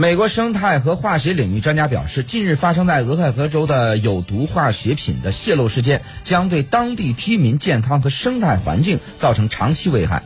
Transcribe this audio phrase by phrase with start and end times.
[0.00, 10.22] 美国生态和化学领域专家表示近日发生在俄亥俄州的有毒化学品的泄漏事件将对当地居民健康和生态环境造成长期危害。